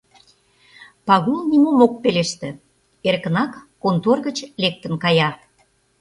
[1.07, 2.49] Пагул нимом ок пелеште,
[3.07, 3.51] эркынак
[3.81, 5.29] контор гыч лектын кая.